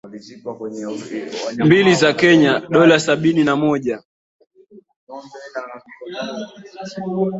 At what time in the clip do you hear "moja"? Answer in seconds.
3.55-4.03